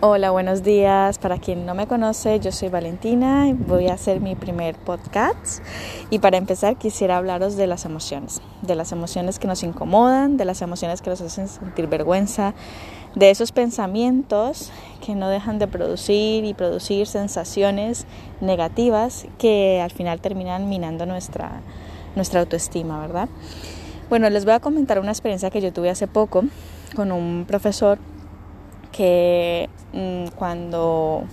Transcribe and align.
Hola, 0.00 0.30
buenos 0.30 0.62
días. 0.62 1.18
Para 1.18 1.38
quien 1.38 1.66
no 1.66 1.74
me 1.74 1.88
conoce, 1.88 2.38
yo 2.38 2.52
soy 2.52 2.68
Valentina 2.68 3.48
y 3.48 3.52
voy 3.52 3.88
a 3.88 3.94
hacer 3.94 4.20
mi 4.20 4.36
primer 4.36 4.76
podcast. 4.76 5.60
Y 6.08 6.20
para 6.20 6.36
empezar, 6.36 6.76
quisiera 6.76 7.16
hablaros 7.16 7.56
de 7.56 7.66
las 7.66 7.84
emociones, 7.84 8.40
de 8.62 8.76
las 8.76 8.92
emociones 8.92 9.40
que 9.40 9.48
nos 9.48 9.64
incomodan, 9.64 10.36
de 10.36 10.44
las 10.44 10.62
emociones 10.62 11.02
que 11.02 11.10
nos 11.10 11.20
hacen 11.20 11.48
sentir 11.48 11.88
vergüenza, 11.88 12.54
de 13.16 13.30
esos 13.30 13.50
pensamientos 13.50 14.70
que 15.04 15.16
no 15.16 15.28
dejan 15.28 15.58
de 15.58 15.66
producir 15.66 16.44
y 16.44 16.54
producir 16.54 17.08
sensaciones 17.08 18.06
negativas 18.40 19.26
que 19.36 19.80
al 19.82 19.90
final 19.90 20.20
terminan 20.20 20.68
minando 20.68 21.06
nuestra, 21.06 21.60
nuestra 22.14 22.38
autoestima, 22.38 23.00
¿verdad? 23.00 23.28
Bueno, 24.08 24.30
les 24.30 24.44
voy 24.44 24.54
a 24.54 24.60
comentar 24.60 25.00
una 25.00 25.10
experiencia 25.10 25.50
que 25.50 25.60
yo 25.60 25.72
tuve 25.72 25.90
hace 25.90 26.06
poco 26.06 26.44
con 26.94 27.10
un 27.10 27.46
profesor 27.48 27.98
que 28.92 29.68
cuando 30.36 31.24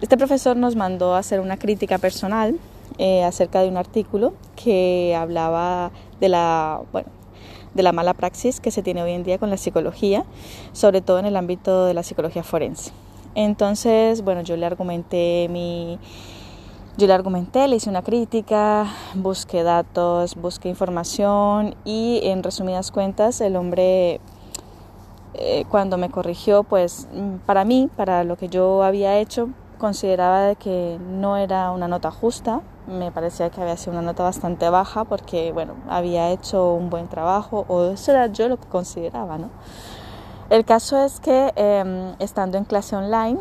este 0.00 0.16
profesor 0.16 0.56
nos 0.56 0.76
mandó 0.76 1.14
a 1.14 1.18
hacer 1.18 1.40
una 1.40 1.56
crítica 1.56 1.98
personal 1.98 2.58
eh, 2.98 3.24
acerca 3.24 3.62
de 3.62 3.68
un 3.68 3.76
artículo 3.76 4.34
que 4.62 5.16
hablaba 5.18 5.90
de 6.20 6.28
la, 6.28 6.80
bueno, 6.92 7.08
de 7.74 7.82
la 7.82 7.92
mala 7.92 8.14
praxis 8.14 8.60
que 8.60 8.70
se 8.70 8.82
tiene 8.82 9.02
hoy 9.02 9.12
en 9.12 9.22
día 9.22 9.38
con 9.38 9.50
la 9.50 9.56
psicología, 9.56 10.24
sobre 10.72 11.00
todo 11.00 11.18
en 11.18 11.26
el 11.26 11.36
ámbito 11.36 11.84
de 11.86 11.94
la 11.94 12.02
psicología 12.02 12.42
forense. 12.42 12.92
Entonces, 13.34 14.22
bueno, 14.22 14.40
yo 14.40 14.56
le 14.56 14.64
argumenté 14.64 15.48
mi, 15.50 15.98
yo 16.96 17.06
le 17.06 17.12
argumenté, 17.12 17.68
le 17.68 17.76
hice 17.76 17.90
una 17.90 18.02
crítica, 18.02 18.86
busqué 19.14 19.62
datos, 19.62 20.34
busqué 20.34 20.70
información 20.70 21.74
y 21.84 22.20
en 22.22 22.42
resumidas 22.42 22.90
cuentas 22.90 23.42
el 23.42 23.56
hombre 23.56 24.20
eh, 25.38 25.64
cuando 25.70 25.98
me 25.98 26.10
corrigió, 26.10 26.62
pues 26.64 27.08
mm, 27.12 27.36
para 27.46 27.64
mí, 27.64 27.90
para 27.96 28.24
lo 28.24 28.36
que 28.36 28.48
yo 28.48 28.82
había 28.82 29.18
hecho, 29.18 29.50
consideraba 29.78 30.54
que 30.54 30.98
no 31.10 31.36
era 31.36 31.70
una 31.70 31.88
nota 31.88 32.10
justa, 32.10 32.62
me 32.86 33.10
parecía 33.10 33.50
que 33.50 33.60
había 33.60 33.76
sido 33.76 33.92
una 33.92 34.02
nota 34.02 34.22
bastante 34.22 34.68
baja 34.70 35.04
porque, 35.04 35.52
bueno, 35.52 35.74
había 35.88 36.30
hecho 36.30 36.72
un 36.72 36.88
buen 36.88 37.08
trabajo 37.08 37.64
o 37.68 37.84
eso 37.84 38.12
era 38.12 38.28
yo 38.28 38.48
lo 38.48 38.58
que 38.58 38.66
consideraba, 38.68 39.38
¿no? 39.38 39.50
El 40.48 40.64
caso 40.64 41.02
es 41.02 41.20
que 41.20 41.52
em, 41.56 42.14
estando 42.20 42.56
en 42.56 42.64
clase 42.64 42.94
online, 42.96 43.40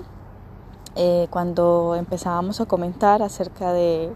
eh, 0.95 1.27
cuando 1.29 1.95
empezábamos 1.95 2.59
a 2.61 2.65
comentar 2.65 3.21
acerca 3.21 3.71
de, 3.73 4.11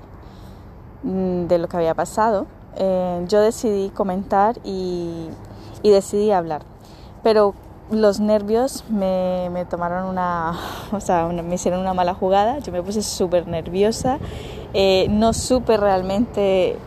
mm, 1.04 1.46
lo 1.54 1.68
que 1.68 1.78
había 1.78 1.94
pasado, 1.94 2.48
eh, 2.76 3.24
yo 3.28 3.42
decidí 3.42 3.90
comentar 3.90 4.58
y, 4.64 5.30
y 5.84 5.90
decidí 5.92 6.32
hablar. 6.32 6.64
Pero 7.22 7.54
los 7.92 8.20
nervios 8.20 8.84
me, 8.90 9.50
me, 9.52 9.66
tomaron 9.66 10.06
una, 10.06 10.58
o 10.92 11.00
sea, 11.00 11.28
me 11.28 11.56
hicieron 11.56 11.80
una 11.80 11.94
mala 11.94 12.14
jugada, 12.14 12.60
yo 12.60 12.72
me 12.72 12.82
puse 12.84 13.02
súper 13.02 13.48
nerviosa, 13.48 14.20
eh, 14.74 15.08
no 15.10 15.34
supe 15.34 15.78
realmente 15.78 16.78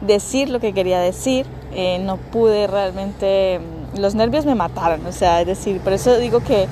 decir 0.00 0.48
lo 0.48 0.60
que 0.60 0.72
quería 0.72 1.00
decir, 1.00 1.46
eh, 1.72 1.98
no 2.00 2.16
pude 2.16 2.66
realmente, 2.66 3.60
los 3.96 4.14
nervios 4.14 4.46
me 4.46 4.54
mataron, 4.54 5.04
o 5.06 5.12
sea, 5.12 5.40
es 5.40 5.46
decir, 5.46 5.80
por 5.80 5.92
eso 5.92 6.16
digo 6.18 6.40
que, 6.40 6.66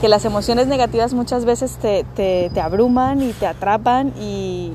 que 0.00 0.08
las 0.08 0.24
emociones 0.24 0.66
negativas 0.66 1.12
muchas 1.12 1.44
veces 1.44 1.76
te, 1.76 2.04
te, 2.14 2.50
te 2.52 2.60
abruman 2.60 3.22
y 3.22 3.32
te 3.32 3.46
atrapan 3.46 4.12
y, 4.20 4.74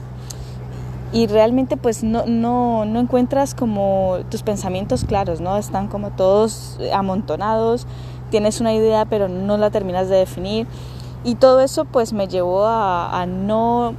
y 1.11 1.27
realmente 1.27 1.77
pues 1.77 2.03
no, 2.03 2.25
no, 2.25 2.85
no 2.85 2.99
encuentras 2.99 3.55
como 3.55 4.17
tus 4.29 4.43
pensamientos 4.43 5.05
claros, 5.05 5.39
¿no? 5.39 5.57
Están 5.57 5.87
como 5.87 6.09
todos 6.09 6.79
amontonados 6.91 7.87
tienes 8.33 8.61
una 8.61 8.73
idea 8.73 9.05
pero 9.05 9.29
no 9.29 9.57
la 9.57 9.69
terminas 9.69 10.09
de 10.09 10.15
definir 10.15 10.65
y 11.23 11.35
todo 11.35 11.61
eso 11.61 11.85
pues 11.85 12.13
me 12.13 12.27
llevó 12.27 12.65
a, 12.65 13.27
no, 13.27 13.93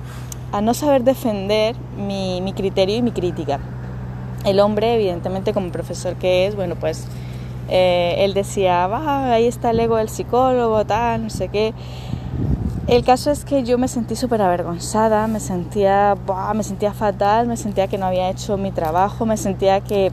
a 0.51 0.61
no 0.61 0.75
saber 0.75 1.05
defender 1.05 1.77
mi, 1.97 2.41
mi, 2.41 2.53
criterio 2.53 2.97
y 2.97 3.03
mi 3.03 3.13
crítica. 3.13 3.61
El 4.45 4.59
hombre, 4.59 4.97
evidentemente 4.97 5.53
como 5.53 5.71
profesor 5.71 6.17
que 6.17 6.49
es, 6.49 6.57
bueno 6.57 6.75
pues 6.75 7.07
eh, 7.69 8.17
él 8.25 8.35
decía, 8.35 8.89
va, 8.89 9.33
ahí 9.33 9.47
está 9.47 9.71
el 9.71 9.79
ego 9.79 9.99
del 9.99 10.09
psicólogo, 10.09 10.85
tal, 10.85 11.23
no 11.23 11.31
sé 11.31 11.47
qué. 11.47 11.73
El 12.89 13.05
caso 13.05 13.31
es 13.31 13.45
que 13.45 13.63
yo 13.63 13.79
me 13.79 13.87
sentí 13.87 14.17
súper 14.17 14.43
avergonzada, 14.43 15.29
me 15.29 15.39
sentía, 15.39 16.17
me 16.57 16.65
sentía 16.65 16.93
fatal, 16.93 17.47
me 17.47 17.57
sentía 17.57 17.87
que 17.87 17.99
no 17.99 18.07
había 18.07 18.31
hecho 18.31 18.57
mi 18.57 18.73
trabajo, 18.73 19.27
me 19.27 19.37
sentía 19.37 19.81
que 19.81 20.11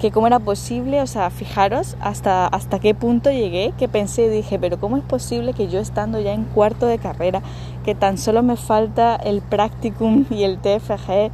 que 0.00 0.10
cómo 0.10 0.26
era 0.26 0.38
posible, 0.38 1.00
o 1.00 1.06
sea, 1.06 1.30
fijaros 1.30 1.96
hasta, 2.00 2.46
hasta 2.46 2.78
qué 2.78 2.94
punto 2.94 3.30
llegué, 3.30 3.72
que 3.78 3.88
pensé 3.88 4.26
y 4.26 4.28
dije, 4.28 4.58
pero 4.58 4.78
¿cómo 4.78 4.96
es 4.96 5.02
posible 5.02 5.54
que 5.54 5.68
yo 5.68 5.78
estando 5.78 6.20
ya 6.20 6.34
en 6.34 6.44
cuarto 6.44 6.86
de 6.86 6.98
carrera, 6.98 7.42
que 7.84 7.94
tan 7.94 8.18
solo 8.18 8.42
me 8.42 8.56
falta 8.56 9.16
el 9.16 9.40
practicum 9.40 10.26
y 10.30 10.42
el 10.42 10.58
TFG, 10.58 11.30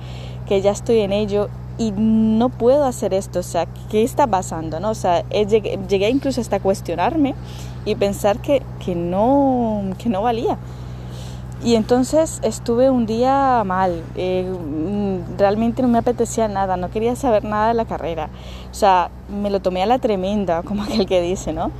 que 0.47 0.61
ya 0.61 0.71
estoy 0.71 1.01
en 1.01 1.13
ello 1.13 1.49
y 1.79 1.93
no 1.97 2.51
puedo 2.51 2.85
hacer 2.85 3.15
esto, 3.15 3.41
o 3.41 3.43
sea, 3.43 3.67
¿qué 3.91 4.05
está 4.05 4.27
pasando? 4.27 4.79
No? 4.79 4.91
O 4.91 4.95
sea, 4.95 5.29
llegué, 5.31 5.79
llegué 5.89 6.11
incluso 6.11 6.41
hasta 6.41 6.61
cuestionarme 6.61 7.35
y 7.85 7.95
pensar 7.97 8.39
que, 8.39 8.63
que, 8.85 8.95
no, 8.95 9.83
que 9.99 10.09
no 10.09 10.23
valía. 10.23 10.59
Y 11.65 11.77
entonces 11.77 12.41
estuve 12.43 12.91
un 12.91 13.07
día 13.07 13.63
mal, 13.65 14.03
eh, 14.17 14.51
mm, 14.53 15.39
realmente 15.39 15.81
no 15.83 15.89
me 15.89 15.99
apetecía 15.99 16.49
nada, 16.49 16.77
no 16.77 16.91
quería 16.91 17.15
saber 17.15 17.45
nada 17.45 17.69
de 17.69 17.75
la 17.75 17.85
carrera. 17.85 18.31
O 18.71 18.75
sea, 18.75 19.11
me 19.29 19.49
lo 19.49 19.61
tomé 19.61 19.83
a 19.83 19.87
la 19.87 19.99
tremenda, 19.99 20.63
como 20.65 20.83
aquel 20.83 21.07
que 21.07 21.21
dice, 21.23 21.53
¿no? 21.53 21.71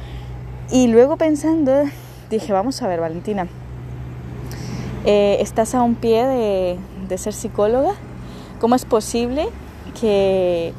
Y 0.71 0.87
luego 0.87 1.17
pensando, 1.17 1.73
dije, 2.31 2.53
vamos 2.53 2.81
a 2.81 2.87
ver, 2.87 3.01
Valentina, 3.01 3.49
eh, 5.05 5.39
estás 5.41 5.75
a 5.75 5.83
un 5.83 5.97
pie 5.97 6.27
de, 6.27 6.79
de, 7.09 7.19
ser 7.19 7.33
psicóloga, 7.33 7.95
¿cómo 8.61 8.77
es 8.77 8.85
posible 8.85 9.49
que, 10.01 10.73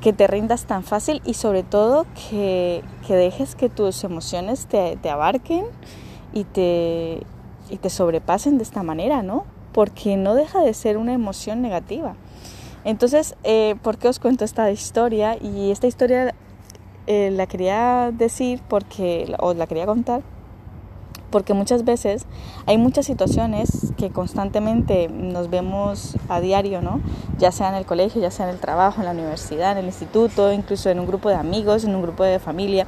que 0.00 0.12
te 0.12 0.26
rindas 0.26 0.64
tan 0.64 0.82
fácil 0.82 1.22
y 1.24 1.34
sobre 1.34 1.62
todo 1.62 2.04
que, 2.30 2.82
que 3.06 3.14
dejes 3.14 3.54
que 3.54 3.68
tus 3.68 4.02
emociones 4.02 4.66
te, 4.66 4.96
te 4.96 5.08
abarquen 5.08 5.66
y 6.32 6.42
te 6.42 7.22
y 7.70 7.76
te 7.76 7.90
sobrepasen 7.90 8.58
de 8.58 8.64
esta 8.64 8.82
manera, 8.82 9.22
¿no? 9.22 9.44
Porque 9.72 10.16
no 10.16 10.34
deja 10.34 10.60
de 10.62 10.74
ser 10.74 10.96
una 10.96 11.12
emoción 11.12 11.62
negativa. 11.62 12.14
Entonces, 12.84 13.34
eh, 13.44 13.76
¿por 13.82 13.98
qué 13.98 14.08
os 14.08 14.18
cuento 14.18 14.44
esta 14.44 14.70
historia? 14.70 15.36
Y 15.40 15.70
esta 15.70 15.86
historia 15.86 16.34
eh, 17.06 17.30
la 17.30 17.46
quería 17.46 18.10
decir 18.12 18.60
porque, 18.68 19.34
os 19.38 19.56
la 19.56 19.66
quería 19.66 19.86
contar, 19.86 20.22
porque 21.30 21.54
muchas 21.54 21.84
veces 21.84 22.24
hay 22.66 22.78
muchas 22.78 23.06
situaciones 23.06 23.92
que 23.96 24.10
constantemente 24.10 25.08
nos 25.08 25.50
vemos 25.50 26.16
a 26.28 26.40
diario, 26.40 26.80
¿no? 26.80 27.00
Ya 27.38 27.52
sea 27.52 27.68
en 27.68 27.74
el 27.74 27.86
colegio, 27.86 28.20
ya 28.20 28.30
sea 28.30 28.48
en 28.48 28.54
el 28.54 28.60
trabajo, 28.60 29.00
en 29.00 29.06
la 29.06 29.12
universidad, 29.12 29.72
en 29.72 29.78
el 29.78 29.86
instituto, 29.86 30.52
incluso 30.52 30.88
en 30.90 31.00
un 31.00 31.06
grupo 31.06 31.28
de 31.28 31.34
amigos, 31.34 31.84
en 31.84 31.94
un 31.94 32.02
grupo 32.02 32.24
de 32.24 32.38
familia. 32.38 32.86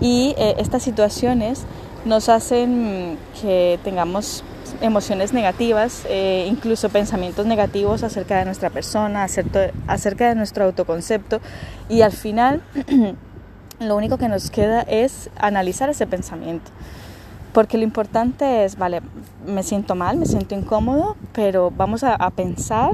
Y 0.00 0.34
eh, 0.38 0.54
estas 0.58 0.82
situaciones 0.82 1.66
nos 2.04 2.28
hacen 2.28 3.18
que 3.40 3.78
tengamos 3.84 4.44
emociones 4.80 5.32
negativas, 5.32 6.04
eh, 6.08 6.46
incluso 6.48 6.88
pensamientos 6.88 7.46
negativos 7.46 8.02
acerca 8.02 8.38
de 8.38 8.44
nuestra 8.44 8.70
persona, 8.70 9.24
acerca 9.24 10.28
de 10.28 10.34
nuestro 10.34 10.64
autoconcepto 10.64 11.40
y 11.88 12.02
al 12.02 12.12
final 12.12 12.62
lo 13.80 13.96
único 13.96 14.18
que 14.18 14.28
nos 14.28 14.50
queda 14.50 14.82
es 14.82 15.30
analizar 15.38 15.88
ese 15.88 16.06
pensamiento. 16.06 16.70
Porque 17.52 17.78
lo 17.78 17.84
importante 17.84 18.64
es, 18.64 18.76
vale, 18.76 19.00
me 19.46 19.62
siento 19.62 19.94
mal, 19.94 20.18
me 20.18 20.26
siento 20.26 20.54
incómodo, 20.54 21.16
pero 21.32 21.72
vamos 21.74 22.04
a, 22.04 22.14
a 22.14 22.30
pensar 22.30 22.92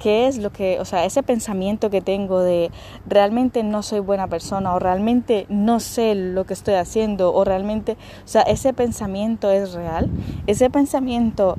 qué 0.00 0.26
es 0.26 0.38
lo 0.38 0.50
que, 0.50 0.80
o 0.80 0.84
sea, 0.84 1.04
ese 1.04 1.22
pensamiento 1.22 1.90
que 1.90 2.00
tengo 2.00 2.40
de 2.40 2.70
realmente 3.06 3.62
no 3.62 3.82
soy 3.82 4.00
buena 4.00 4.28
persona 4.28 4.74
o 4.74 4.78
realmente 4.78 5.46
no 5.50 5.78
sé 5.78 6.14
lo 6.14 6.44
que 6.46 6.54
estoy 6.54 6.74
haciendo 6.74 7.34
o 7.34 7.44
realmente, 7.44 7.98
o 8.24 8.28
sea, 8.28 8.42
ese 8.42 8.72
pensamiento 8.72 9.50
es 9.50 9.74
real, 9.74 10.10
ese 10.46 10.70
pensamiento 10.70 11.56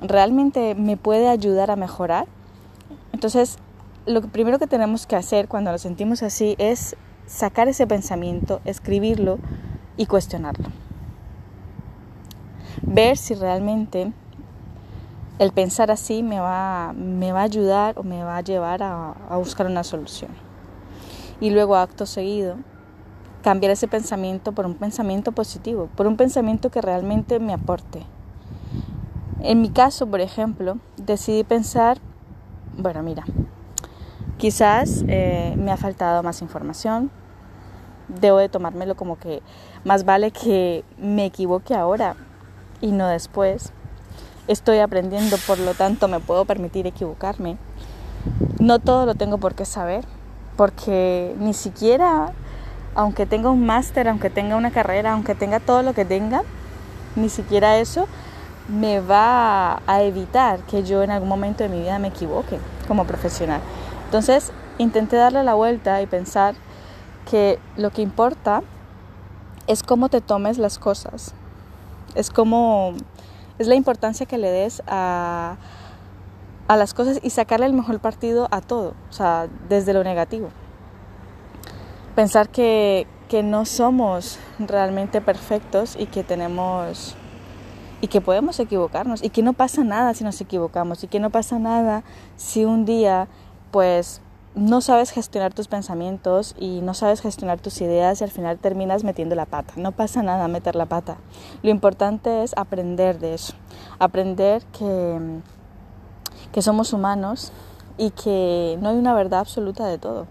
realmente 0.00 0.74
me 0.76 0.96
puede 0.96 1.28
ayudar 1.28 1.70
a 1.70 1.76
mejorar. 1.76 2.26
Entonces, 3.12 3.58
lo 4.06 4.20
primero 4.22 4.58
que 4.58 4.66
tenemos 4.66 5.06
que 5.06 5.16
hacer 5.16 5.48
cuando 5.48 5.72
nos 5.72 5.82
sentimos 5.82 6.22
así 6.22 6.54
es 6.58 6.96
sacar 7.26 7.68
ese 7.68 7.86
pensamiento, 7.86 8.60
escribirlo 8.64 9.38
y 9.96 10.06
cuestionarlo. 10.06 10.68
Ver 12.82 13.16
si 13.16 13.34
realmente 13.34 14.12
el 15.38 15.52
pensar 15.52 15.90
así 15.90 16.22
me 16.22 16.38
va, 16.40 16.92
me 16.92 17.32
va 17.32 17.40
a 17.40 17.44
ayudar 17.44 17.98
o 17.98 18.02
me 18.02 18.22
va 18.22 18.36
a 18.36 18.40
llevar 18.40 18.82
a, 18.82 19.14
buscar 19.36 19.66
una 19.66 19.82
solución. 19.82 20.30
Y 21.40 21.50
luego, 21.50 21.76
acto 21.76 22.06
seguido, 22.06 22.56
cambiar 23.42 23.72
ese 23.72 23.88
pensamiento 23.88 24.52
por 24.52 24.64
un 24.66 24.74
pensamiento 24.74 25.32
positivo, 25.32 25.88
por 25.96 26.06
un 26.06 26.16
pensamiento 26.16 26.70
que 26.70 26.80
realmente 26.80 27.40
me 27.40 27.52
aporte. 27.52 28.02
En 29.40 29.60
mi 29.60 29.70
caso, 29.70 30.06
por 30.06 30.20
ejemplo, 30.20 30.78
decidí 30.96 31.44
pensar, 31.44 31.98
bueno, 32.78 33.02
mira, 33.02 33.24
quizás 34.38 35.04
eh, 35.08 35.54
me 35.58 35.72
ha 35.72 35.76
faltado 35.76 36.22
más 36.22 36.40
información, 36.40 37.10
debo 38.08 38.38
de 38.38 38.48
tomármelo 38.48 38.94
como 38.94 39.18
que 39.18 39.42
más 39.84 40.04
vale 40.04 40.30
que 40.30 40.84
me 40.96 41.26
equivoque 41.26 41.74
ahora 41.74 42.16
y 42.80 42.92
no 42.92 43.08
después. 43.08 43.72
Estoy 44.46 44.78
aprendiendo, 44.80 45.36
por 45.46 45.58
lo 45.58 45.72
tanto 45.72 46.06
me 46.06 46.20
puedo 46.20 46.44
permitir 46.44 46.86
equivocarme. 46.86 47.56
No 48.58 48.78
todo 48.78 49.06
lo 49.06 49.14
tengo 49.14 49.38
por 49.38 49.54
qué 49.54 49.64
saber, 49.64 50.04
porque 50.56 51.34
ni 51.38 51.54
siquiera, 51.54 52.32
aunque 52.94 53.24
tenga 53.24 53.48
un 53.48 53.64
máster, 53.64 54.06
aunque 54.06 54.28
tenga 54.28 54.56
una 54.56 54.70
carrera, 54.70 55.12
aunque 55.12 55.34
tenga 55.34 55.60
todo 55.60 55.82
lo 55.82 55.94
que 55.94 56.04
tenga, 56.04 56.42
ni 57.16 57.30
siquiera 57.30 57.78
eso 57.78 58.06
me 58.68 59.00
va 59.00 59.80
a 59.86 60.02
evitar 60.02 60.60
que 60.60 60.82
yo 60.82 61.02
en 61.02 61.10
algún 61.10 61.28
momento 61.28 61.64
de 61.64 61.70
mi 61.70 61.80
vida 61.80 61.98
me 61.98 62.08
equivoque 62.08 62.58
como 62.86 63.06
profesional. 63.06 63.62
Entonces 64.04 64.52
intenté 64.76 65.16
darle 65.16 65.42
la 65.42 65.54
vuelta 65.54 66.02
y 66.02 66.06
pensar 66.06 66.54
que 67.30 67.58
lo 67.76 67.90
que 67.90 68.02
importa 68.02 68.62
es 69.66 69.82
cómo 69.82 70.10
te 70.10 70.20
tomes 70.20 70.58
las 70.58 70.78
cosas, 70.78 71.34
es 72.14 72.28
como 72.30 72.94
es 73.58 73.66
la 73.66 73.74
importancia 73.74 74.26
que 74.26 74.38
le 74.38 74.50
des 74.50 74.82
a, 74.86 75.56
a 76.68 76.76
las 76.76 76.94
cosas 76.94 77.20
y 77.22 77.30
sacarle 77.30 77.66
el 77.66 77.72
mejor 77.72 78.00
partido 78.00 78.48
a 78.50 78.60
todo, 78.60 78.94
o 79.10 79.12
sea, 79.12 79.48
desde 79.68 79.92
lo 79.92 80.04
negativo. 80.04 80.48
Pensar 82.14 82.48
que, 82.48 83.06
que 83.28 83.42
no 83.42 83.64
somos 83.64 84.38
realmente 84.58 85.20
perfectos 85.20 85.96
y 85.98 86.06
que 86.06 86.22
tenemos 86.24 87.16
y 88.00 88.08
que 88.08 88.20
podemos 88.20 88.60
equivocarnos 88.60 89.22
y 89.22 89.30
que 89.30 89.42
no 89.42 89.54
pasa 89.54 89.82
nada 89.82 90.12
si 90.12 90.24
nos 90.24 90.40
equivocamos 90.40 91.02
y 91.04 91.06
que 91.06 91.20
no 91.20 91.30
pasa 91.30 91.58
nada 91.58 92.04
si 92.36 92.64
un 92.64 92.84
día 92.84 93.28
pues 93.70 94.20
no 94.54 94.80
sabes 94.80 95.10
gestionar 95.10 95.52
tus 95.52 95.68
pensamientos 95.68 96.54
y 96.58 96.80
no 96.80 96.94
sabes 96.94 97.20
gestionar 97.20 97.60
tus 97.60 97.80
ideas 97.80 98.20
y 98.20 98.24
al 98.24 98.30
final 98.30 98.58
terminas 98.58 99.04
metiendo 99.04 99.34
la 99.34 99.46
pata. 99.46 99.74
No 99.76 99.92
pasa 99.92 100.22
nada 100.22 100.48
meter 100.48 100.76
la 100.76 100.86
pata. 100.86 101.16
Lo 101.62 101.70
importante 101.70 102.42
es 102.42 102.54
aprender 102.56 103.18
de 103.18 103.34
eso, 103.34 103.54
aprender 103.98 104.64
que, 104.66 105.40
que 106.52 106.62
somos 106.62 106.92
humanos 106.92 107.52
y 107.98 108.10
que 108.10 108.78
no 108.80 108.90
hay 108.90 108.96
una 108.96 109.14
verdad 109.14 109.40
absoluta 109.40 109.86
de 109.86 109.98
todo 109.98 110.26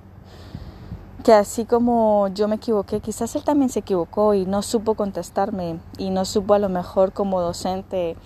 que 1.23 1.33
así 1.33 1.63
como 1.63 2.27
yo 2.33 2.49
me 2.49 2.57
equivoqué, 2.57 2.99
quizás 2.99 3.33
él 3.35 3.43
también 3.43 3.69
se 3.69 3.79
equivocó 3.79 4.33
y 4.33 4.45
no 4.45 4.61
supo 4.61 4.95
contestarme 4.95 5.79
y 5.97 6.09
no 6.09 6.25
supo 6.25 6.53
a 6.53 6.59
lo 6.59 6.67
mejor 6.67 7.13
como 7.13 7.39
docente 7.39 8.17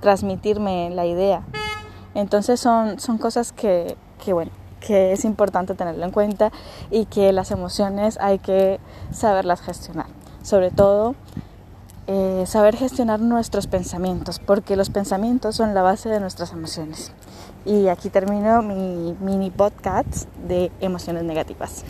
transmitirme 0.00 0.90
la 0.90 1.06
idea. 1.06 1.44
Entonces 2.14 2.60
son, 2.60 3.00
son 3.00 3.16
cosas 3.16 3.52
que, 3.52 3.96
que, 4.22 4.34
bueno, 4.34 4.52
que 4.86 5.12
es 5.12 5.24
importante 5.24 5.74
tenerlo 5.74 6.04
en 6.04 6.10
cuenta 6.10 6.50
y 6.90 7.06
que 7.06 7.32
las 7.32 7.50
emociones 7.50 8.18
hay 8.20 8.38
que 8.38 8.80
saberlas 9.10 9.60
gestionar. 9.60 10.06
Sobre 10.42 10.70
todo 10.70 11.14
eh, 12.08 12.44
saber 12.46 12.76
gestionar 12.76 13.20
nuestros 13.20 13.68
pensamientos, 13.68 14.40
porque 14.40 14.74
los 14.76 14.90
pensamientos 14.90 15.54
son 15.56 15.72
la 15.72 15.82
base 15.82 16.08
de 16.08 16.18
nuestras 16.18 16.52
emociones. 16.52 17.12
Y 17.64 17.86
aquí 17.86 18.10
termino 18.10 18.60
mi 18.60 19.16
mini 19.20 19.50
podcast 19.50 20.28
de 20.48 20.72
emociones 20.80 21.22
negativas. 21.22 21.84